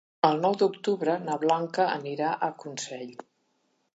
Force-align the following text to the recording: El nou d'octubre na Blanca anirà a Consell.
El 0.27 0.39
nou 0.45 0.53
d'octubre 0.61 1.17
na 1.25 1.35
Blanca 1.43 1.85
anirà 1.97 2.33
a 2.47 2.51
Consell. 2.65 3.15